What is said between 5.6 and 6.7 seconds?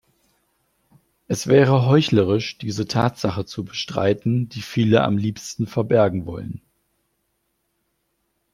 verbergen wollen.